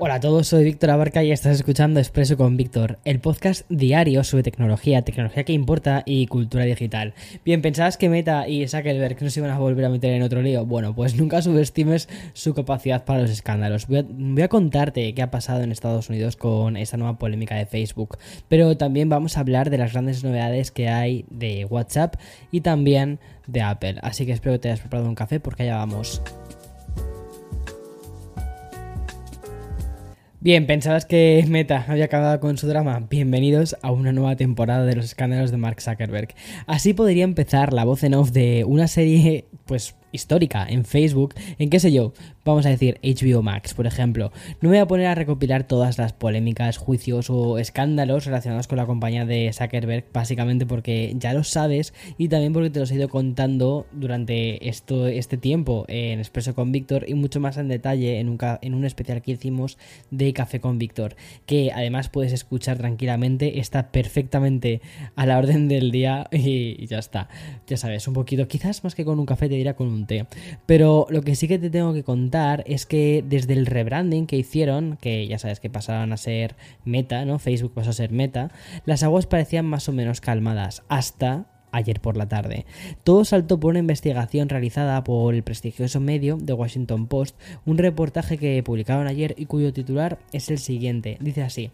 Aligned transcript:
Hola 0.00 0.14
a 0.14 0.20
todos, 0.20 0.46
soy 0.46 0.62
Víctor 0.62 0.90
Abarca 0.90 1.24
y 1.24 1.32
estás 1.32 1.56
escuchando 1.56 1.98
Expreso 1.98 2.36
con 2.36 2.56
Víctor, 2.56 3.00
el 3.04 3.18
podcast 3.18 3.68
diario 3.68 4.22
sobre 4.22 4.44
tecnología, 4.44 5.02
tecnología 5.02 5.42
que 5.42 5.52
importa 5.52 6.04
y 6.06 6.28
cultura 6.28 6.62
digital. 6.62 7.14
Bien, 7.44 7.62
¿pensabas 7.62 7.96
que 7.96 8.08
Meta 8.08 8.46
y 8.46 8.68
Zuckerberg 8.68 9.20
no 9.20 9.28
se 9.28 9.40
iban 9.40 9.50
a 9.50 9.58
volver 9.58 9.84
a 9.86 9.88
meter 9.88 10.12
en 10.12 10.22
otro 10.22 10.40
lío? 10.40 10.64
Bueno, 10.64 10.94
pues 10.94 11.16
nunca 11.16 11.42
subestimes 11.42 12.08
su 12.32 12.54
capacidad 12.54 13.04
para 13.04 13.22
los 13.22 13.30
escándalos. 13.32 13.88
Voy 13.88 14.42
a, 14.42 14.48
contarte 14.48 15.12
qué 15.14 15.22
ha 15.22 15.32
pasado 15.32 15.62
en 15.62 15.72
Estados 15.72 16.08
Unidos 16.08 16.36
con 16.36 16.76
esta 16.76 16.96
nueva 16.96 17.18
polémica 17.18 17.56
de 17.56 17.66
Facebook, 17.66 18.18
pero 18.46 18.76
también 18.76 19.08
vamos 19.08 19.36
a 19.36 19.40
hablar 19.40 19.68
de 19.68 19.78
las 19.78 19.94
grandes 19.94 20.22
novedades 20.22 20.70
que 20.70 20.88
hay 20.88 21.24
de 21.28 21.64
WhatsApp 21.64 22.14
y 22.52 22.60
también 22.60 23.18
de 23.48 23.62
Apple. 23.62 23.96
Así 24.02 24.26
que 24.26 24.32
espero 24.32 24.52
que 24.52 24.58
te 24.60 24.68
hayas 24.68 24.80
preparado 24.80 25.08
un 25.08 25.16
café 25.16 25.40
porque 25.40 25.64
allá 25.64 25.78
vamos. 25.78 26.22
Bien, 30.40 30.68
¿pensabas 30.68 31.04
que 31.04 31.44
Meta 31.48 31.84
había 31.88 32.04
acabado 32.04 32.38
con 32.38 32.58
su 32.58 32.68
drama? 32.68 33.04
Bienvenidos 33.10 33.76
a 33.82 33.90
una 33.90 34.12
nueva 34.12 34.36
temporada 34.36 34.86
de 34.86 34.94
los 34.94 35.06
escándalos 35.06 35.50
de 35.50 35.56
Mark 35.56 35.80
Zuckerberg. 35.82 36.28
Así 36.68 36.94
podría 36.94 37.24
empezar 37.24 37.72
la 37.72 37.82
voz 37.82 38.04
en 38.04 38.14
off 38.14 38.30
de 38.30 38.62
una 38.64 38.86
serie, 38.86 39.46
pues 39.64 39.96
histórica 40.12 40.66
en 40.68 40.84
Facebook, 40.84 41.34
en 41.58 41.70
qué 41.70 41.80
sé 41.80 41.92
yo, 41.92 42.12
vamos 42.44 42.66
a 42.66 42.70
decir 42.70 42.98
HBO 43.02 43.42
Max, 43.42 43.74
por 43.74 43.86
ejemplo. 43.86 44.32
No 44.60 44.68
me 44.70 44.76
voy 44.76 44.78
a 44.78 44.86
poner 44.86 45.06
a 45.06 45.14
recopilar 45.14 45.64
todas 45.64 45.98
las 45.98 46.12
polémicas, 46.12 46.78
juicios 46.78 47.30
o 47.30 47.58
escándalos 47.58 48.24
relacionados 48.24 48.68
con 48.68 48.78
la 48.78 48.86
compañía 48.86 49.26
de 49.26 49.52
Zuckerberg, 49.52 50.06
básicamente 50.12 50.66
porque 50.66 51.14
ya 51.18 51.34
lo 51.34 51.44
sabes 51.44 51.92
y 52.16 52.28
también 52.28 52.52
porque 52.52 52.70
te 52.70 52.80
los 52.80 52.90
he 52.90 52.94
ido 52.94 53.08
contando 53.08 53.86
durante 53.92 54.68
esto, 54.68 55.06
este 55.06 55.36
tiempo 55.36 55.84
en 55.88 56.18
Expreso 56.18 56.54
con 56.54 56.72
Víctor 56.72 57.04
y 57.08 57.14
mucho 57.14 57.40
más 57.40 57.56
en 57.58 57.68
detalle 57.68 58.18
en 58.18 58.28
un, 58.28 58.38
en 58.62 58.74
un 58.74 58.84
especial 58.84 59.22
que 59.22 59.32
hicimos 59.32 59.78
de 60.10 60.32
Café 60.32 60.60
con 60.60 60.78
Víctor, 60.78 61.16
que 61.46 61.70
además 61.72 62.08
puedes 62.08 62.32
escuchar 62.32 62.78
tranquilamente, 62.78 63.58
está 63.58 63.90
perfectamente 63.90 64.80
a 65.16 65.26
la 65.26 65.38
orden 65.38 65.68
del 65.68 65.90
día 65.90 66.28
y 66.32 66.86
ya 66.86 66.98
está. 66.98 67.28
Ya 67.66 67.76
sabes, 67.76 68.08
un 68.08 68.14
poquito, 68.14 68.48
quizás 68.48 68.84
más 68.84 68.94
que 68.94 69.04
con 69.04 69.18
un 69.18 69.26
café 69.26 69.48
te 69.48 69.54
dirá 69.54 69.74
con 69.74 69.97
Pero 70.66 71.06
lo 71.10 71.22
que 71.22 71.34
sí 71.34 71.48
que 71.48 71.58
te 71.58 71.70
tengo 71.70 71.92
que 71.92 72.04
contar 72.04 72.64
es 72.66 72.86
que 72.86 73.24
desde 73.26 73.54
el 73.54 73.66
rebranding 73.66 74.26
que 74.26 74.36
hicieron, 74.36 74.98
que 75.00 75.26
ya 75.26 75.38
sabes 75.38 75.60
que 75.60 75.70
pasaron 75.70 76.12
a 76.12 76.16
ser 76.16 76.56
Meta, 76.84 77.24
¿no? 77.24 77.38
Facebook 77.38 77.72
pasó 77.74 77.90
a 77.90 77.94
ser 77.94 78.12
Meta, 78.12 78.50
las 78.84 79.02
aguas 79.02 79.26
parecían 79.26 79.66
más 79.66 79.88
o 79.88 79.92
menos 79.92 80.20
calmadas 80.20 80.82
hasta 80.88 81.46
ayer 81.72 82.00
por 82.00 82.16
la 82.16 82.28
tarde. 82.28 82.66
Todo 83.04 83.24
saltó 83.24 83.60
por 83.60 83.70
una 83.70 83.78
investigación 83.80 84.48
realizada 84.48 85.02
por 85.04 85.34
el 85.34 85.42
prestigioso 85.42 86.00
medio 86.00 86.38
The 86.42 86.52
Washington 86.52 87.06
Post, 87.06 87.36
un 87.66 87.78
reportaje 87.78 88.38
que 88.38 88.62
publicaron 88.62 89.06
ayer 89.06 89.34
y 89.36 89.46
cuyo 89.46 89.72
titular 89.72 90.18
es 90.32 90.50
el 90.50 90.58
siguiente. 90.58 91.18
Dice 91.20 91.42
así. 91.42 91.70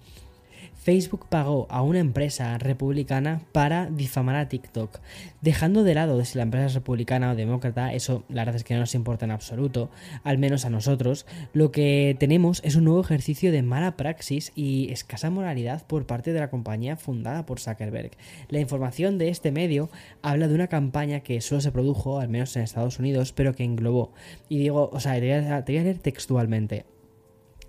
Facebook 0.85 1.29
pagó 1.31 1.67
a 1.71 1.81
una 1.81 1.99
empresa 1.99 2.59
republicana 2.59 3.41
para 3.53 3.87
difamar 3.87 4.37
a 4.37 4.50
TikTok, 4.50 5.00
dejando 5.41 5.83
de 5.83 5.95
lado 5.95 6.19
de 6.19 6.27
si 6.27 6.37
la 6.37 6.43
empresa 6.43 6.67
es 6.67 6.75
republicana 6.75 7.33
o 7.33 7.34
demócrata, 7.34 7.95
eso 7.95 8.22
la 8.28 8.43
verdad 8.43 8.56
es 8.56 8.65
que 8.65 8.75
no 8.75 8.81
nos 8.81 8.94
importa 8.94 9.25
en 9.25 9.31
absoluto, 9.31 9.89
al 10.25 10.37
menos 10.37 10.67
a 10.67 10.71
nosotros, 10.71 11.25
lo 11.55 11.73
que 11.73 12.17
tenemos 12.21 12.61
es 12.65 12.77
un 12.77 12.84
nuevo 12.84 13.00
ejercicio 13.00 13.50
de 13.50 13.62
mala 13.62 13.97
praxis 13.97 14.53
y 14.55 14.93
escasa 14.93 15.31
moralidad 15.31 15.87
por 15.87 16.05
parte 16.05 16.34
de 16.34 16.41
la 16.41 16.50
compañía 16.50 16.99
fundada 16.99 17.47
por 17.47 17.61
Zuckerberg. 17.61 18.11
La 18.50 18.61
información 18.61 19.17
de 19.17 19.31
este 19.31 19.53
medio 19.53 19.89
habla 20.21 20.49
de 20.49 20.55
una 20.55 20.69
campaña 20.69 21.21
que 21.21 21.41
solo 21.41 21.62
se 21.62 21.73
produjo, 21.73 22.21
al 22.21 22.28
menos 22.28 22.55
en 22.56 22.62
Estados 22.62 22.99
Unidos, 22.99 23.33
pero 23.33 23.55
que 23.55 23.65
englobó. 23.65 24.12
Y 24.50 24.59
digo, 24.59 24.91
o 24.93 25.00
sea, 25.00 25.15
te 25.15 25.21
voy 25.21 25.31
a, 25.31 25.65
te 25.65 25.73
voy 25.73 25.81
a 25.81 25.84
leer 25.84 25.99
textualmente. 25.99 26.84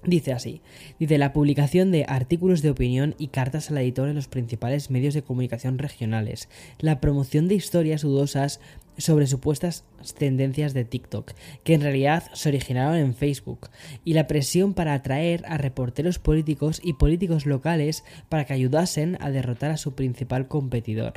Dice 0.06 0.34
así, 0.34 0.62
dice 1.00 1.18
la 1.18 1.34
publicación 1.34 1.92
de 1.92 2.06
artículos 2.08 2.62
de 2.62 2.70
opinión 2.70 3.16
y 3.18 3.30
cartas 3.30 3.72
al 3.72 3.80
editor 3.80 4.08
en 4.08 4.16
los 4.16 4.28
principales 4.28 4.92
medios 4.92 5.16
de 5.16 5.24
comunicación 5.24 5.80
regionales, 5.80 6.48
la 6.80 7.02
promoción 7.02 7.48
de 7.48 7.56
historias 7.56 8.04
dudosas 8.04 8.60
sobre 8.98 9.26
supuestas 9.26 9.84
tendencias 10.18 10.76
de 10.76 10.86
TikTok, 10.86 11.32
que 11.64 11.74
en 11.74 11.82
realidad 11.82 12.24
se 12.34 12.50
originaron 12.50 12.96
en 12.96 13.16
Facebook, 13.16 13.70
y 14.04 14.14
la 14.14 14.28
presión 14.28 14.76
para 14.76 14.94
atraer 14.94 15.44
a 15.48 15.58
reporteros 15.58 16.20
políticos 16.20 16.82
y 16.84 16.94
políticos 16.94 17.48
locales 17.48 18.04
para 18.30 18.46
que 18.46 18.54
ayudasen 18.54 19.18
a 19.22 19.32
derrotar 19.32 19.72
a 19.72 19.78
su 19.78 19.96
principal 19.96 20.48
competidor. 20.48 21.14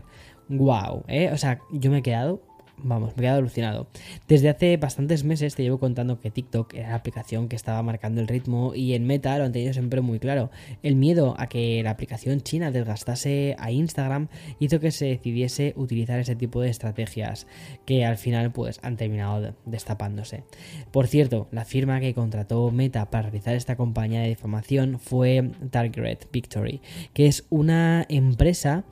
Wow, 0.48 1.04
¿eh? 1.08 1.30
O 1.30 1.36
sea, 1.36 1.60
yo 1.70 1.90
me 1.90 1.98
he 1.98 2.02
quedado 2.02 2.42
vamos, 2.82 3.16
me 3.16 3.22
he 3.22 3.24
quedado 3.24 3.38
alucinado. 3.38 3.88
Desde 4.28 4.48
hace 4.48 4.76
bastantes 4.76 5.24
meses 5.24 5.54
te 5.54 5.62
llevo 5.62 5.78
contando 5.78 6.20
que 6.20 6.30
TikTok 6.30 6.74
era 6.74 6.90
la 6.90 6.94
aplicación 6.94 7.48
que 7.48 7.56
estaba 7.56 7.82
marcando 7.82 8.20
el 8.20 8.28
ritmo 8.28 8.74
y 8.74 8.94
en 8.94 9.06
Meta 9.06 9.36
lo 9.38 9.44
han 9.44 9.52
tenido 9.52 9.72
siempre 9.72 10.00
muy 10.00 10.18
claro. 10.18 10.50
El 10.82 10.96
miedo 10.96 11.34
a 11.38 11.48
que 11.48 11.82
la 11.82 11.90
aplicación 11.90 12.40
china 12.40 12.70
desgastase 12.70 13.56
a 13.58 13.70
Instagram 13.70 14.28
hizo 14.58 14.80
que 14.80 14.90
se 14.90 15.06
decidiese 15.06 15.74
utilizar 15.76 16.18
ese 16.18 16.36
tipo 16.36 16.60
de 16.60 16.70
estrategias 16.70 17.46
que 17.84 18.04
al 18.04 18.16
final 18.16 18.52
pues 18.52 18.80
han 18.82 18.96
terminado 18.96 19.54
destapándose. 19.64 20.44
Por 20.90 21.06
cierto, 21.06 21.48
la 21.52 21.64
firma 21.64 22.00
que 22.00 22.14
contrató 22.14 22.70
Meta 22.70 23.10
para 23.10 23.22
realizar 23.22 23.54
esta 23.54 23.76
compañía 23.76 24.20
de 24.20 24.28
difamación 24.28 24.98
fue 24.98 25.50
Target 25.70 26.26
Victory, 26.32 26.80
que 27.12 27.26
es 27.26 27.46
una 27.50 28.06
empresa 28.08 28.84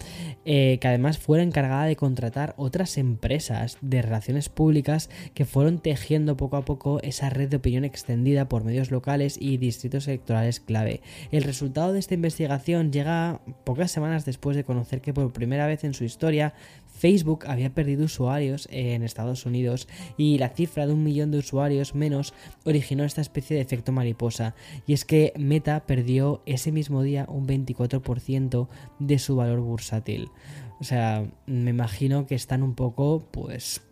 eh, 0.44 0.78
que 0.80 0.88
además 0.88 1.18
fue 1.18 1.42
encargada 1.42 1.84
de 1.84 1.97
contratar 1.97 2.54
otras 2.56 2.98
empresas 2.98 3.75
de 3.81 4.03
relaciones 4.03 4.48
públicas 4.48 5.10
que 5.34 5.44
fueron 5.44 5.78
tejiendo 5.78 6.37
poco 6.37 6.56
a 6.56 6.64
poco 6.64 7.00
esa 7.03 7.31
red 7.31 7.48
de 7.48 7.56
opinión 7.56 7.84
extendida 7.84 8.48
por 8.48 8.64
medios 8.64 8.91
locales 8.91 9.37
y 9.41 9.56
distritos 9.56 10.09
electorales 10.09 10.60
clave. 10.60 11.00
El 11.31 11.42
resultado 11.42 11.92
de 11.92 11.98
esta 11.98 12.15
investigación 12.15 12.92
llega 12.92 13.41
pocas 13.65 13.91
semanas 13.91 14.25
después 14.25 14.56
de 14.56 14.65
conocer 14.65 15.00
que 15.00 15.15
por 15.15 15.32
primera 15.32 15.66
vez 15.66 15.84
en 15.84 15.94
su 15.94 16.04
historia 16.04 16.54
Facebook 16.97 17.44
había 17.47 17.75
perdido 17.75 18.04
usuarios 18.04 18.69
en 18.70 19.03
Estados 19.03 19.44
Unidos 19.44 19.86
y 20.16 20.38
la 20.38 20.48
cifra 20.48 20.86
de 20.86 20.94
un 20.94 21.04
millón 21.04 21.31
de 21.31 21.38
usuarios 21.38 21.94
menos 21.94 22.32
originó 22.65 23.04
esta 23.04 23.20
especie 23.20 23.56
de 23.56 23.62
efecto 23.62 23.92
mariposa. 23.92 24.54
Y 24.86 24.94
es 24.94 25.04
que 25.04 25.32
Meta 25.38 25.84
perdió 25.86 26.42
ese 26.47 26.72
mismo 26.72 27.03
día 27.03 27.26
un 27.28 27.47
24% 27.47 28.69
de 28.98 29.19
su 29.19 29.36
valor 29.36 29.60
bursátil. 29.60 30.31
O 30.78 30.84
sea, 30.84 31.25
me 31.47 31.70
imagino 31.70 32.26
que 32.26 32.34
están 32.34 32.62
un 32.62 32.75
poco, 32.75 33.26
pues, 33.31 33.82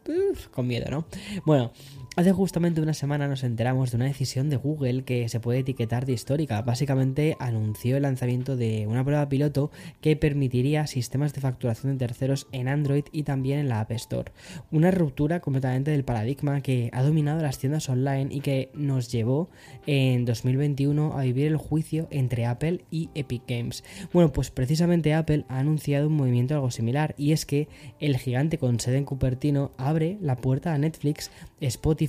con 0.50 0.66
miedo, 0.66 0.90
¿no? 0.90 1.06
Bueno, 1.46 1.72
Hace 2.16 2.30
justamente 2.30 2.80
una 2.80 2.94
semana 2.94 3.26
nos 3.26 3.42
enteramos 3.42 3.90
de 3.90 3.96
una 3.96 4.04
decisión 4.04 4.48
de 4.48 4.54
Google 4.54 5.02
que 5.02 5.28
se 5.28 5.40
puede 5.40 5.58
etiquetar 5.58 6.06
de 6.06 6.12
histórica. 6.12 6.62
Básicamente 6.62 7.36
anunció 7.40 7.96
el 7.96 8.04
lanzamiento 8.04 8.56
de 8.56 8.86
una 8.86 9.02
prueba 9.02 9.28
piloto 9.28 9.72
que 10.00 10.14
permitiría 10.14 10.86
sistemas 10.86 11.34
de 11.34 11.40
facturación 11.40 11.90
de 11.92 12.06
terceros 12.06 12.46
en 12.52 12.68
Android 12.68 13.02
y 13.10 13.24
también 13.24 13.58
en 13.58 13.68
la 13.68 13.80
App 13.80 13.90
Store. 13.90 14.30
Una 14.70 14.92
ruptura 14.92 15.40
completamente 15.40 15.90
del 15.90 16.04
paradigma 16.04 16.60
que 16.60 16.88
ha 16.92 17.02
dominado 17.02 17.42
las 17.42 17.58
tiendas 17.58 17.88
online 17.88 18.32
y 18.32 18.42
que 18.42 18.70
nos 18.74 19.10
llevó 19.10 19.48
en 19.84 20.24
2021 20.24 21.18
a 21.18 21.22
vivir 21.24 21.48
el 21.48 21.56
juicio 21.56 22.06
entre 22.12 22.46
Apple 22.46 22.84
y 22.92 23.10
Epic 23.16 23.42
Games. 23.48 23.82
Bueno, 24.12 24.32
pues 24.32 24.52
precisamente 24.52 25.14
Apple 25.14 25.46
ha 25.48 25.58
anunciado 25.58 26.06
un 26.06 26.14
movimiento 26.14 26.54
algo 26.54 26.70
similar 26.70 27.16
y 27.18 27.32
es 27.32 27.44
que 27.44 27.66
el 27.98 28.18
gigante 28.18 28.56
con 28.56 28.78
sede 28.78 28.98
en 28.98 29.04
Cupertino 29.04 29.72
abre 29.78 30.16
la 30.20 30.36
puerta 30.36 30.74
a 30.74 30.78
Netflix, 30.78 31.32
Spotify, 31.60 32.03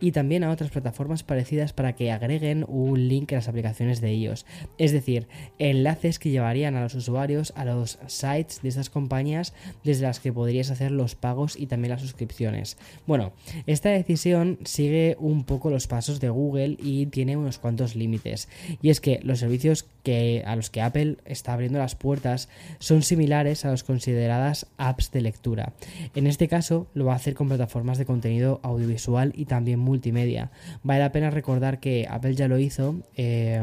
y 0.00 0.12
también 0.12 0.44
a 0.44 0.50
otras 0.50 0.70
plataformas 0.70 1.22
parecidas 1.22 1.72
para 1.72 1.94
que 1.94 2.12
agreguen 2.12 2.64
un 2.68 3.08
link 3.08 3.32
a 3.32 3.36
las 3.36 3.48
aplicaciones 3.48 4.00
de 4.00 4.10
ellos. 4.10 4.46
Es 4.78 4.92
decir, 4.92 5.26
enlaces 5.58 6.18
que 6.18 6.30
llevarían 6.30 6.76
a 6.76 6.82
los 6.82 6.94
usuarios 6.94 7.52
a 7.56 7.64
los 7.64 7.98
sites 8.06 8.62
de 8.62 8.68
estas 8.68 8.90
compañías 8.90 9.52
desde 9.84 10.04
las 10.04 10.20
que 10.20 10.32
podrías 10.32 10.70
hacer 10.70 10.90
los 10.90 11.14
pagos 11.14 11.56
y 11.58 11.66
también 11.66 11.92
las 11.92 12.02
suscripciones. 12.02 12.76
Bueno, 13.06 13.32
esta 13.66 13.90
decisión 13.90 14.58
sigue 14.64 15.16
un 15.18 15.44
poco 15.44 15.70
los 15.70 15.86
pasos 15.86 16.20
de 16.20 16.28
Google 16.28 16.76
y 16.82 17.06
tiene 17.06 17.36
unos 17.36 17.58
cuantos 17.58 17.96
límites. 17.96 18.48
Y 18.82 18.90
es 18.90 19.00
que 19.00 19.20
los 19.22 19.38
servicios 19.38 19.86
que, 20.02 20.42
a 20.46 20.56
los 20.56 20.70
que 20.70 20.82
Apple 20.82 21.16
está 21.24 21.52
abriendo 21.52 21.78
las 21.78 21.94
puertas 21.94 22.48
son 22.78 23.02
similares 23.02 23.64
a 23.64 23.70
los 23.70 23.84
consideradas 23.84 24.66
apps 24.78 25.10
de 25.10 25.20
lectura. 25.20 25.72
En 26.14 26.26
este 26.26 26.48
caso 26.48 26.86
lo 26.94 27.06
va 27.06 27.14
a 27.14 27.16
hacer 27.16 27.34
con 27.34 27.48
plataformas 27.48 27.98
de 27.98 28.06
contenido 28.06 28.60
audiovisual 28.62 29.25
y 29.34 29.46
también 29.46 29.78
multimedia. 29.78 30.50
Vale 30.82 31.00
la 31.00 31.12
pena 31.12 31.30
recordar 31.30 31.80
que 31.80 32.06
Apple 32.08 32.34
ya 32.34 32.48
lo 32.48 32.58
hizo, 32.58 32.96
eh, 33.16 33.62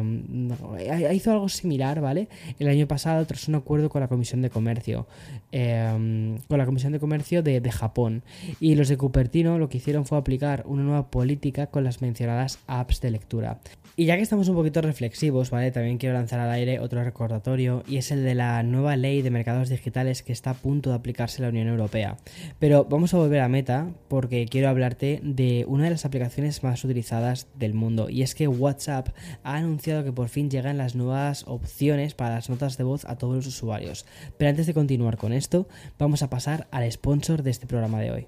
hizo 1.13 1.31
algo 1.31 1.50
similar, 1.50 2.01
¿vale? 2.01 2.27
El 2.60 2.68
año 2.68 2.88
pasado 2.88 3.25
tras 3.25 3.48
un 3.48 3.56
acuerdo 3.56 3.89
con 3.89 4.01
la 4.01 4.07
Comisión 4.07 4.42
de 4.42 4.50
Comercio, 4.50 5.07
eh, 5.51 6.38
con 6.48 6.57
la 6.57 6.65
Comisión 6.65 6.94
de 6.94 7.00
Comercio 7.00 7.44
de, 7.44 7.62
de 7.62 7.71
Japón. 7.71 8.24
Y 8.60 8.75
los 8.75 8.89
de 8.89 8.98
Cupertino 8.98 9.60
lo 9.60 9.69
que 9.69 9.77
hicieron 9.77 10.06
fue 10.06 10.18
aplicar 10.18 10.63
una 10.68 10.83
nueva 10.83 11.10
política 11.10 11.68
con 11.68 11.83
las 11.83 12.01
mencionadas 12.01 12.59
apps 12.68 13.01
de 13.01 13.12
lectura. 13.12 13.59
Y 13.95 14.06
ya 14.06 14.16
que 14.16 14.24
estamos 14.24 14.50
un 14.50 14.56
poquito 14.56 14.81
reflexivos, 14.81 15.51
¿vale? 15.51 15.69
También 15.69 16.00
quiero 16.00 16.16
lanzar 16.16 16.39
al 16.39 16.50
aire 16.50 16.80
otro 16.80 17.04
recordatorio 17.04 17.83
y 17.88 17.98
es 17.98 18.09
el 18.12 18.24
de 18.24 18.33
la 18.33 18.63
nueva 18.63 18.95
ley 18.95 19.21
de 19.21 19.30
mercados 19.30 19.69
digitales 19.69 20.24
que 20.24 20.33
está 20.33 20.50
a 20.50 20.54
punto 20.56 20.89
de 20.89 20.95
aplicarse 20.95 21.38
en 21.38 21.44
la 21.44 21.50
Unión 21.50 21.68
Europea. 21.68 22.18
Pero 22.57 22.86
vamos 22.86 23.13
a 23.13 23.18
volver 23.18 23.42
a 23.42 23.50
Meta 23.50 23.92
porque 24.07 24.48
quiero 24.48 24.69
hablarte 24.69 25.19
de 25.21 25.53
una 25.68 25.86
de 25.86 25.92
las 25.92 26.06
aplicaciones 26.06 26.64
más 26.64 26.84
utilizadas 26.84 27.48
del 27.56 27.74
mundo 27.74 28.10
y 28.10 28.22
es 28.22 28.36
que 28.36 28.48
WhatsApp 28.48 29.10
ha 29.44 29.56
anunciado 29.56 30.04
que 30.04 30.12
por 30.12 30.30
fin 30.30 30.50
llegan 30.50 30.78
las 30.78 30.96
nuevas 30.96 31.44
opciones 31.48 32.14
para 32.14 32.36
las 32.36 32.50
notas 32.50 32.78
de 32.78 32.84
voz 32.84 33.06
a 33.06 33.18
todos 33.18 33.36
los 33.36 33.48
usuarios. 33.48 34.06
Pero 34.38 34.50
antes 34.50 34.68
de 34.68 34.74
continuar 34.74 35.18
con 35.18 35.34
esto, 35.34 35.68
vamos 36.00 36.24
a 36.24 36.30
pasar 36.30 36.68
al 36.72 36.92
sponsor 36.92 37.44
de 37.44 37.52
este 37.52 37.68
programa 37.68 38.00
de 38.00 38.12
hoy. 38.12 38.28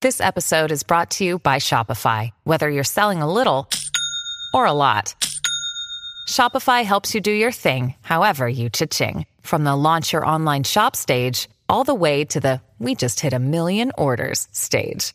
This 0.00 0.20
episode 0.20 0.70
is 0.70 0.84
brought 0.84 1.10
to 1.18 1.24
you 1.24 1.38
by 1.38 1.58
Shopify. 1.58 2.30
Whether 2.44 2.68
you're 2.68 2.84
selling 2.84 3.22
a 3.22 3.32
little 3.32 3.68
or 4.52 4.66
a 4.66 4.72
lot. 4.72 5.14
Shopify 6.28 6.84
helps 6.84 7.14
you 7.14 7.20
do 7.20 7.30
your 7.30 7.52
thing, 7.52 7.94
however 8.02 8.48
you 8.48 8.68
cha-ching. 8.68 9.26
From 9.42 9.64
the 9.64 9.74
launch 9.74 10.12
your 10.12 10.26
online 10.26 10.64
shop 10.64 10.96
stage, 10.96 11.48
all 11.68 11.84
the 11.84 11.94
way 11.94 12.24
to 12.26 12.40
the 12.40 12.60
we 12.78 12.94
just 12.94 13.20
hit 13.20 13.32
a 13.32 13.38
million 13.38 13.90
orders 13.96 14.48
stage. 14.52 15.14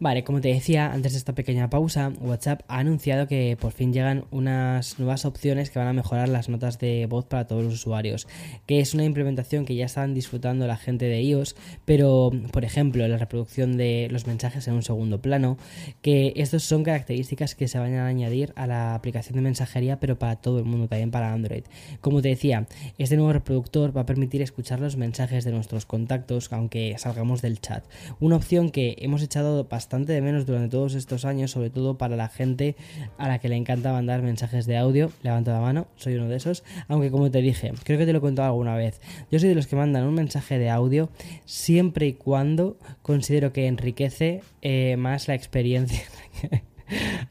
Vale, 0.00 0.22
como 0.22 0.40
te 0.40 0.46
decía 0.46 0.92
antes 0.92 1.10
de 1.10 1.18
esta 1.18 1.34
pequeña 1.34 1.70
pausa, 1.70 2.12
WhatsApp 2.20 2.62
ha 2.68 2.78
anunciado 2.78 3.26
que 3.26 3.56
por 3.60 3.72
fin 3.72 3.92
llegan 3.92 4.26
unas 4.30 4.96
nuevas 5.00 5.24
opciones 5.24 5.70
que 5.70 5.80
van 5.80 5.88
a 5.88 5.92
mejorar 5.92 6.28
las 6.28 6.48
notas 6.48 6.78
de 6.78 7.06
voz 7.06 7.24
para 7.24 7.48
todos 7.48 7.64
los 7.64 7.74
usuarios, 7.74 8.28
que 8.66 8.78
es 8.78 8.94
una 8.94 9.02
implementación 9.02 9.64
que 9.64 9.74
ya 9.74 9.86
están 9.86 10.14
disfrutando 10.14 10.68
la 10.68 10.76
gente 10.76 11.06
de 11.06 11.20
iOS, 11.22 11.56
pero 11.84 12.30
por 12.52 12.64
ejemplo 12.64 13.08
la 13.08 13.18
reproducción 13.18 13.76
de 13.76 14.06
los 14.12 14.28
mensajes 14.28 14.68
en 14.68 14.74
un 14.74 14.84
segundo 14.84 15.20
plano, 15.20 15.58
que 16.00 16.32
estas 16.36 16.62
son 16.62 16.84
características 16.84 17.56
que 17.56 17.66
se 17.66 17.80
van 17.80 17.94
a 17.94 18.06
añadir 18.06 18.52
a 18.54 18.68
la 18.68 18.94
aplicación 18.94 19.34
de 19.34 19.42
mensajería, 19.42 19.98
pero 19.98 20.16
para 20.16 20.36
todo 20.36 20.60
el 20.60 20.64
mundo, 20.64 20.86
también 20.86 21.10
para 21.10 21.32
Android. 21.32 21.64
Como 22.00 22.22
te 22.22 22.28
decía, 22.28 22.68
este 22.98 23.16
nuevo 23.16 23.32
reproductor 23.32 23.96
va 23.96 24.02
a 24.02 24.06
permitir 24.06 24.42
escuchar 24.42 24.78
los 24.78 24.96
mensajes 24.96 25.44
de 25.44 25.50
nuestros 25.50 25.86
contactos 25.86 26.52
aunque 26.52 26.94
salgamos 26.98 27.42
del 27.42 27.60
chat, 27.60 27.84
una 28.20 28.36
opción 28.36 28.70
que 28.70 28.94
hemos 29.00 29.24
echado 29.24 29.64
bastante 29.64 29.87
bastante 29.88 30.12
de 30.12 30.20
menos 30.20 30.44
durante 30.44 30.68
todos 30.68 30.94
estos 30.94 31.24
años, 31.24 31.50
sobre 31.50 31.70
todo 31.70 31.96
para 31.96 32.14
la 32.14 32.28
gente 32.28 32.76
a 33.16 33.26
la 33.26 33.38
que 33.38 33.48
le 33.48 33.56
encanta 33.56 33.90
mandar 33.90 34.20
mensajes 34.20 34.66
de 34.66 34.76
audio. 34.76 35.10
Levanta 35.22 35.54
la 35.54 35.60
mano, 35.60 35.86
soy 35.96 36.16
uno 36.16 36.28
de 36.28 36.36
esos. 36.36 36.62
Aunque 36.88 37.10
como 37.10 37.30
te 37.30 37.40
dije, 37.40 37.72
creo 37.84 37.98
que 37.98 38.04
te 38.04 38.12
lo 38.12 38.18
he 38.18 38.20
contado 38.20 38.48
alguna 38.48 38.76
vez. 38.76 39.00
Yo 39.30 39.38
soy 39.38 39.48
de 39.48 39.54
los 39.54 39.66
que 39.66 39.76
mandan 39.76 40.04
un 40.04 40.12
mensaje 40.12 40.58
de 40.58 40.68
audio 40.68 41.08
siempre 41.46 42.06
y 42.06 42.12
cuando 42.12 42.76
considero 43.00 43.54
que 43.54 43.66
enriquece 43.66 44.42
eh, 44.60 44.98
más 44.98 45.26
la 45.26 45.34
experiencia. 45.34 46.02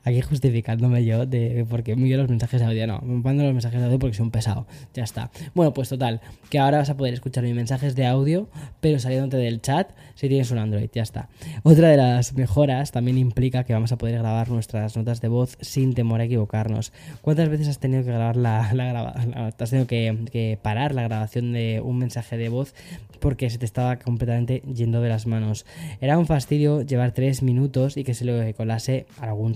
Aquí 0.07 0.21
justificándome 0.21 1.03
yo 1.03 1.25
de 1.25 1.65
porque 1.69 1.91
envío 1.91 2.15
los 2.15 2.29
mensajes 2.29 2.61
de 2.61 2.65
audio. 2.65 2.87
No, 2.87 3.01
me 3.01 3.21
mando 3.21 3.43
los 3.43 3.51
mensajes 3.51 3.77
de 3.77 3.85
audio 3.87 3.99
porque 3.99 4.15
soy 4.15 4.23
un 4.23 4.31
pesado. 4.31 4.65
Ya 4.93 5.03
está. 5.03 5.31
Bueno, 5.53 5.73
pues 5.73 5.89
total, 5.89 6.21
que 6.49 6.59
ahora 6.59 6.77
vas 6.77 6.89
a 6.89 6.95
poder 6.95 7.13
escuchar 7.13 7.43
mis 7.43 7.53
mensajes 7.53 7.93
de 7.93 8.05
audio, 8.05 8.47
pero 8.79 8.99
saliéndote 8.99 9.35
del 9.35 9.61
chat 9.61 9.91
si 10.15 10.29
tienes 10.29 10.49
un 10.51 10.59
Android. 10.59 10.89
Ya 10.93 11.03
está. 11.03 11.27
Otra 11.63 11.89
de 11.89 11.97
las 11.97 12.33
mejoras 12.35 12.93
también 12.93 13.17
implica 13.17 13.65
que 13.65 13.73
vamos 13.73 13.91
a 13.91 13.97
poder 13.97 14.19
grabar 14.19 14.49
nuestras 14.49 14.95
notas 14.95 15.19
de 15.19 15.27
voz 15.27 15.57
sin 15.59 15.93
temor 15.93 16.21
a 16.21 16.23
equivocarnos. 16.23 16.93
¿Cuántas 17.21 17.49
veces 17.49 17.67
has 17.67 17.79
tenido 17.79 18.03
que 18.03 18.11
grabar 18.11 18.37
la, 18.37 18.71
grabación? 18.73 19.33
Has 19.35 19.69
tenido 19.69 19.87
que, 19.87 20.57
parar 20.61 20.95
la 20.95 21.03
grabación 21.03 21.51
de 21.51 21.81
un 21.83 21.97
mensaje 21.97 22.37
de 22.37 22.47
voz 22.47 22.73
porque 23.19 23.49
se 23.49 23.57
te 23.57 23.65
estaba 23.65 23.97
completamente 23.97 24.61
yendo 24.73 25.01
de 25.01 25.09
las 25.09 25.27
manos. 25.27 25.65
Era 25.99 26.17
un 26.17 26.27
fastidio 26.27 26.83
llevar 26.83 27.11
tres 27.11 27.43
minutos 27.43 27.97
y 27.97 28.05
que 28.05 28.13
se 28.13 28.23
le 28.23 28.53
colase 28.53 29.07
algún 29.19 29.47
un 29.47 29.55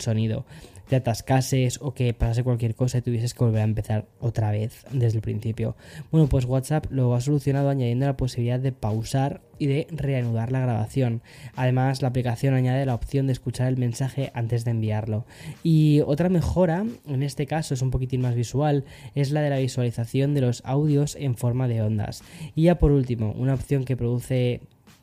te 0.92 0.98
atascases 0.98 1.80
o 1.82 1.94
que 1.94 2.14
pasase 2.14 2.44
cualquier 2.44 2.76
cosa 2.76 2.98
y 2.98 3.02
tuvieses 3.02 3.34
que 3.34 3.46
volver 3.46 3.62
a 3.62 3.64
empezar 3.64 4.08
otra 4.20 4.52
vez 4.52 4.86
desde 4.92 5.20
el 5.20 5.22
principio. 5.22 5.78
Bueno, 6.12 6.28
pues 6.28 6.44
WhatsApp 6.44 6.88
lo 6.90 7.16
ha 7.16 7.22
solucionado 7.22 7.70
añadiendo 7.70 8.06
la 8.08 8.18
posibilidad 8.18 8.60
de 8.60 8.74
pausar 8.74 9.40
y 9.58 9.68
de 9.68 9.88
reanudar 9.90 10.52
la 10.52 10.60
grabación. 10.60 11.22
Además, 11.56 12.02
la 12.02 12.10
aplicación 12.10 12.56
añade 12.56 12.86
la 12.86 12.96
opción 12.96 13.28
de 13.28 13.32
escuchar 13.32 13.70
el 13.70 13.78
mensaje 13.78 14.32
antes 14.34 14.66
de 14.66 14.72
enviarlo. 14.72 15.26
Y 15.64 16.02
otra 16.02 16.28
mejora, 16.28 16.84
en 17.08 17.24
este 17.24 17.46
caso 17.46 17.74
es 17.74 17.82
un 17.82 17.92
poquitín 17.92 18.20
más 18.20 18.36
visual, 18.36 18.84
es 19.16 19.32
la 19.32 19.42
de 19.42 19.50
la 19.50 19.60
visualización 19.60 20.34
de 20.34 20.42
los 20.42 20.62
audios 20.66 21.16
en 21.16 21.36
forma 21.36 21.70
de 21.70 21.84
ondas. 21.84 22.22
Y 22.54 22.64
ya 22.64 22.80
por 22.80 22.92
último, 22.92 23.34
una 23.38 23.54
opción 23.54 23.86
que 23.86 23.96
produce 23.96 24.60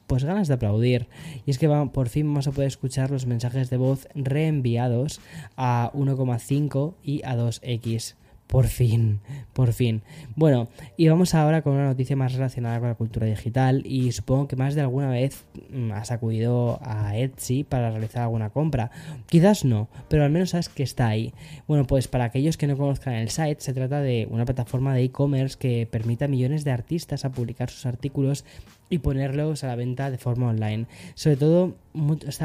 pues 0.08 0.25
ganas 0.25 0.49
de 0.49 0.55
aplaudir. 0.55 1.06
Y 1.46 1.52
es 1.52 1.58
que 1.58 1.69
por 1.69 2.08
fin 2.08 2.26
vamos 2.26 2.49
a 2.49 2.52
poder 2.52 2.66
escuchar 2.66 3.12
los 3.12 3.26
mensajes 3.26 3.70
de 3.70 3.76
voz 3.76 4.08
reenviados 4.16 5.20
a 5.56 5.93
1,5 5.94 6.94
y 7.05 7.22
a 7.22 7.37
2x. 7.37 8.14
Por 8.49 8.66
fin, 8.66 9.20
por 9.52 9.75
fin. 9.75 10.00
Bueno, 10.34 10.69
y 10.96 11.06
vamos 11.06 11.34
ahora 11.34 11.60
con 11.60 11.75
una 11.75 11.84
noticia 11.84 12.16
más 12.16 12.32
relacionada 12.32 12.81
con 12.81 12.88
la 12.88 12.94
cultura 12.94 13.26
digital 13.26 13.82
y 13.84 14.10
supongo 14.12 14.49
que 14.49 14.56
más 14.56 14.75
de 14.75 14.81
alguna 14.81 15.10
vez 15.10 15.44
mm, 15.70 15.93
has 15.93 16.11
acudido 16.12 16.81
a 16.82 17.14
Etsy 17.19 17.62
para 17.64 17.90
realizar 17.90 18.22
alguna 18.22 18.49
compra. 18.49 18.90
Quizás 19.26 19.66
no, 19.66 19.88
pero 20.08 20.25
al 20.25 20.31
menos 20.31 20.50
sabes 20.50 20.70
que 20.70 20.82
está 20.82 21.08
ahí. 21.08 21.34
Bueno, 21.66 21.87
pues 21.87 22.08
para 22.08 22.25
aquellos 22.25 22.56
que 22.56 22.66
no 22.66 22.78
conozcan 22.78 23.12
el 23.12 23.28
site, 23.28 23.61
se 23.61 23.75
trata 23.75 24.00
de 24.00 24.26
una 24.31 24.46
plataforma 24.46 24.94
de 24.94 25.02
e-commerce 25.02 25.58
que 25.58 25.87
permite 25.87 26.25
a 26.25 26.28
millones 26.28 26.64
de 26.64 26.70
artistas 26.70 27.26
a 27.26 27.32
publicar 27.32 27.69
sus 27.69 27.84
artículos 27.84 28.46
y 28.90 28.99
ponerlos 28.99 29.64
a 29.64 29.69
la 29.69 29.76
venta 29.76 30.11
de 30.11 30.19
forma 30.19 30.49
online. 30.49 30.87
Sobre 31.14 31.37
todo 31.37 31.76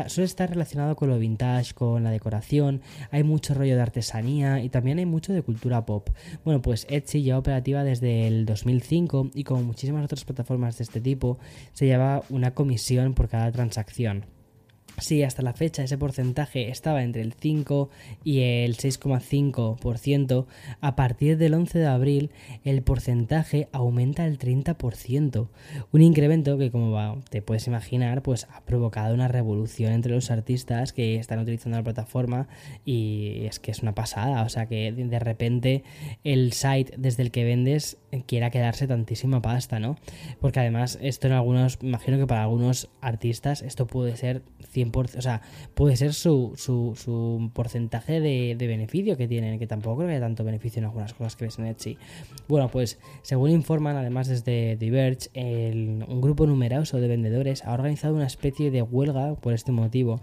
suele 0.08 0.26
estar 0.26 0.50
relacionado 0.50 0.96
con 0.96 1.10
lo 1.10 1.20
vintage, 1.20 1.74
con 1.74 2.04
la 2.04 2.12
decoración, 2.12 2.82
hay 3.12 3.24
mucho 3.24 3.54
rollo 3.54 3.76
de 3.76 3.82
artesanía 3.82 4.64
y 4.64 4.70
también 4.70 5.00
hay 5.00 5.06
mucho 5.06 5.34
de 5.34 5.42
cultura 5.42 5.86
pop. 5.86 6.10
Bueno, 6.44 6.62
pues 6.62 6.88
Etsy 6.90 7.24
ya 7.24 7.38
operativa 7.38 7.84
desde 7.84 8.28
el 8.28 8.46
2005 8.46 9.32
y 9.34 9.44
como 9.44 9.64
muchísimas 9.64 10.06
otras 10.06 10.26
plataformas 10.26 10.78
de 10.78 10.84
este 10.84 11.02
tipo, 11.02 11.38
se 11.74 11.86
lleva 11.86 12.24
una 12.30 12.52
comisión 12.52 13.14
por 13.14 13.30
cada 13.30 13.52
transacción. 13.52 14.26
Sí, 15.00 15.24
hasta 15.24 15.42
la 15.42 15.54
fecha 15.54 15.84
ese 15.84 15.98
porcentaje 15.98 16.70
estaba 16.70 17.04
entre 17.04 17.24
el 17.24 17.34
5 17.34 17.90
y 18.24 18.42
el 18.42 18.78
6,5%. 18.78 20.46
A 20.82 20.96
partir 20.96 21.38
del 21.38 21.56
11 21.56 21.80
de 21.80 21.88
abril 21.88 22.30
el 22.64 22.84
porcentaje 22.84 23.70
aumenta 23.72 24.24
al 24.24 24.38
30%. 24.38 25.48
Un 25.92 26.02
incremento 26.02 26.60
que 26.60 26.70
como 26.70 27.22
te 27.30 27.42
puedes 27.42 27.66
imaginar 27.66 28.22
pues 28.22 28.48
ha 28.54 28.62
provocado 28.62 29.16
una 29.16 29.28
revolución 29.28 29.94
entre 29.94 30.14
los 30.14 30.30
artistas 30.30 30.94
que 30.94 31.16
están 31.16 31.40
utilizando 31.40 31.78
la 31.80 31.84
plataforma 31.84 32.48
y 32.86 33.46
es 33.46 33.60
que 33.60 33.72
es 33.72 33.82
una 33.82 33.96
pasada. 33.96 34.44
O 34.44 34.50
sea 34.50 34.68
que 34.68 34.92
de 34.92 35.20
repente 35.20 35.84
el 36.24 36.54
site 36.54 36.94
desde 36.98 37.24
el 37.24 37.32
que 37.32 37.44
vendes 37.44 37.98
quiera 38.28 38.52
quedarse 38.52 38.88
tantísima 38.88 39.42
pasta, 39.42 39.80
¿no? 39.80 39.98
Porque 40.40 40.60
además 40.60 41.00
esto 41.02 41.26
en 41.26 41.34
algunos, 41.34 41.80
imagino 41.82 42.20
que 42.20 42.28
para 42.28 42.44
algunos 42.44 42.90
artistas 43.02 43.64
esto 43.64 43.88
puede 43.88 44.16
ser 44.18 44.44
100 44.70 44.83
o 44.94 45.22
sea, 45.22 45.42
puede 45.74 45.96
ser 45.96 46.14
su, 46.14 46.54
su, 46.56 47.52
porcentaje 47.54 48.20
de, 48.20 48.56
beneficio 48.60 49.18
que 49.18 49.28
tienen, 49.28 49.60
que 49.60 49.68
tampoco 49.68 49.98
creo 49.98 50.08
que 50.08 50.16
haya 50.16 50.26
tanto 50.26 50.44
beneficio 50.44 50.80
en 50.80 50.86
algunas 50.86 51.14
cosas 51.14 51.36
que 51.36 51.46
ves 51.46 51.60
en 51.60 51.66
Etsy. 51.66 51.98
Bueno, 52.48 52.70
pues 52.70 53.00
según 53.22 53.52
informan, 53.52 53.98
además 53.98 54.28
desde 54.28 54.76
Diverge, 54.78 55.30
un 55.34 56.22
grupo 56.22 56.48
numeroso 56.48 57.00
de 57.00 57.08
vendedores 57.08 57.64
ha 57.66 57.74
organizado 57.74 58.16
una 58.16 58.28
especie 58.28 58.72
de 58.72 58.82
huelga 58.82 59.36
por 59.36 59.54
este 59.54 59.72
motivo. 59.72 60.20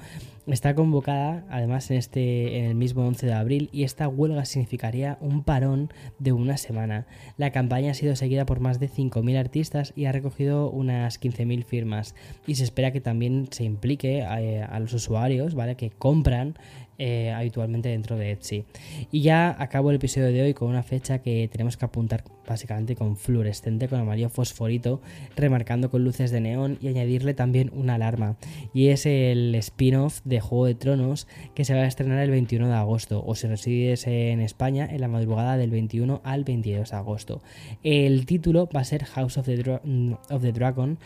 Está 0.46 0.74
convocada 0.74 1.44
además 1.48 1.90
en, 1.90 1.98
este, 1.98 2.66
el 2.66 2.74
mismo 2.74 3.06
11 3.06 3.26
de 3.26 3.32
abril 3.34 3.68
y 3.72 3.84
esta 3.84 4.08
huelga 4.08 4.44
significaría 4.44 5.16
un 5.20 5.44
parón 5.44 5.92
de 6.18 6.32
una 6.32 6.56
semana. 6.56 7.06
La 7.36 7.52
campaña 7.52 7.92
ha 7.92 7.94
sido 7.94 8.16
seguida 8.16 8.46
por 8.46 8.58
más 8.58 8.80
de 8.80 8.88
5.000 8.88 9.38
artistas 9.38 9.92
y 9.94 10.06
ha 10.06 10.12
recogido 10.12 10.70
unas 10.70 11.20
15.000 11.20 11.64
firmas 11.64 12.14
y 12.46 12.56
se 12.56 12.64
espera 12.64 12.90
que 12.90 13.00
también 13.00 13.48
se 13.50 13.64
implique 13.64 14.22
a, 14.22 14.40
eh, 14.50 14.62
a 14.62 14.80
los 14.80 14.92
usuarios 14.92 15.54
¿vale? 15.54 15.76
que 15.76 15.90
compran 15.90 16.56
eh, 17.02 17.32
habitualmente 17.32 17.88
dentro 17.88 18.18
de 18.18 18.32
Etsy. 18.32 18.66
Y 19.10 19.22
ya 19.22 19.56
acabo 19.58 19.88
el 19.88 19.96
episodio 19.96 20.26
de 20.26 20.42
hoy 20.42 20.52
con 20.52 20.68
una 20.68 20.82
fecha 20.82 21.20
que 21.20 21.48
tenemos 21.50 21.78
que 21.78 21.86
apuntar 21.86 22.24
básicamente 22.46 22.94
con 22.94 23.16
fluorescente, 23.16 23.88
con 23.88 24.00
amarillo 24.00 24.28
fosforito, 24.28 25.00
remarcando 25.34 25.90
con 25.90 26.04
luces 26.04 26.30
de 26.30 26.42
neón 26.42 26.76
y 26.82 26.88
añadirle 26.88 27.32
también 27.32 27.70
una 27.72 27.94
alarma. 27.94 28.36
Y 28.74 28.88
es 28.88 29.06
el 29.06 29.54
spin-off 29.54 30.20
de 30.24 30.40
Juego 30.40 30.66
de 30.66 30.74
Tronos 30.74 31.26
que 31.54 31.64
se 31.64 31.72
va 31.72 31.80
a 31.80 31.86
estrenar 31.86 32.18
el 32.18 32.30
21 32.30 32.68
de 32.68 32.74
agosto, 32.74 33.24
o 33.24 33.34
si 33.34 33.46
resides 33.46 34.06
en 34.06 34.42
España, 34.42 34.86
en 34.90 35.00
la 35.00 35.08
madrugada 35.08 35.56
del 35.56 35.70
21 35.70 36.20
al 36.22 36.44
22 36.44 36.90
de 36.90 36.96
agosto. 36.96 37.40
El 37.82 38.26
título 38.26 38.68
va 38.74 38.80
a 38.80 38.84
ser 38.84 39.04
House 39.06 39.38
of 39.38 39.46
the, 39.46 39.80
of 40.28 40.42
the 40.42 40.52
Dragon 40.52 40.98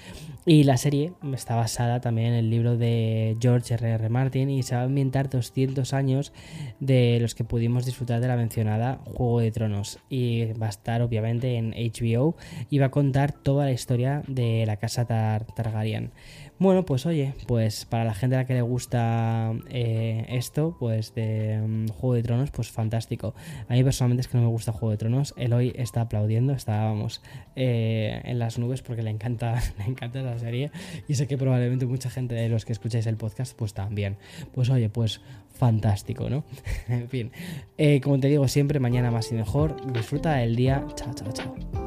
y 0.44 0.64
la 0.64 0.76
serie 0.76 1.12
está 1.34 1.54
basada 1.54 2.00
también 2.00 2.28
en 2.28 2.34
el 2.34 2.50
libro 2.50 2.76
de 2.76 3.36
George 3.40 3.74
R.R. 3.74 3.94
R. 3.94 4.08
Martin 4.08 4.50
y 4.50 4.64
se 4.64 4.74
va 4.74 4.80
a 4.80 4.84
ambientar 4.84 5.30
200 5.30 5.83
años 5.92 6.32
de 6.80 7.18
los 7.20 7.34
que 7.34 7.44
pudimos 7.44 7.84
disfrutar 7.84 8.20
de 8.20 8.28
la 8.28 8.36
mencionada 8.36 9.00
Juego 9.04 9.40
de 9.40 9.50
Tronos 9.50 9.98
y 10.08 10.52
va 10.54 10.66
a 10.66 10.70
estar 10.70 11.02
obviamente 11.02 11.56
en 11.56 11.72
HBO 11.72 12.36
y 12.70 12.78
va 12.78 12.86
a 12.86 12.90
contar 12.90 13.32
toda 13.32 13.66
la 13.66 13.72
historia 13.72 14.22
de 14.26 14.64
la 14.66 14.76
casa 14.76 15.04
Targaryen. 15.06 16.12
Bueno, 16.60 16.86
pues 16.86 17.04
oye, 17.04 17.34
pues 17.48 17.84
para 17.84 18.04
la 18.04 18.14
gente 18.14 18.36
a 18.36 18.40
la 18.40 18.46
que 18.46 18.54
le 18.54 18.62
gusta 18.62 19.52
eh, 19.70 20.24
esto, 20.28 20.76
pues 20.78 21.12
de 21.12 21.60
mm, 21.60 21.88
Juego 21.88 22.14
de 22.14 22.22
Tronos, 22.22 22.50
pues 22.52 22.70
fantástico. 22.70 23.34
A 23.68 23.72
mí 23.72 23.82
personalmente 23.82 24.20
es 24.20 24.28
que 24.28 24.38
no 24.38 24.44
me 24.44 24.50
gusta 24.50 24.70
Juego 24.70 24.92
de 24.92 24.96
Tronos. 24.96 25.34
Eloy 25.36 25.72
está 25.76 26.02
aplaudiendo, 26.02 26.52
estábamos 26.52 27.22
eh, 27.56 28.20
en 28.24 28.38
las 28.38 28.58
nubes 28.58 28.82
porque 28.82 29.02
le 29.02 29.10
encanta, 29.10 29.60
le 29.78 29.84
encanta 29.84 30.22
la 30.22 30.38
serie. 30.38 30.70
Y 31.08 31.16
sé 31.16 31.26
que 31.26 31.36
probablemente 31.36 31.86
mucha 31.86 32.08
gente 32.08 32.36
de 32.36 32.48
los 32.48 32.64
que 32.64 32.72
escucháis 32.72 33.06
el 33.06 33.16
podcast, 33.16 33.56
pues 33.56 33.74
también. 33.74 34.16
Pues 34.52 34.70
oye, 34.70 34.88
pues 34.88 35.20
fantástico, 35.54 36.28
¿no? 36.28 36.44
en 36.88 37.08
fin, 37.08 37.32
eh, 37.78 38.00
como 38.00 38.20
te 38.20 38.28
digo 38.28 38.46
siempre, 38.48 38.80
mañana 38.80 39.10
más 39.10 39.30
y 39.32 39.34
mejor. 39.34 39.92
Disfruta 39.92 40.34
del 40.34 40.56
día. 40.56 40.84
Chao, 40.94 41.14
chao, 41.14 41.32
chao. 41.32 41.83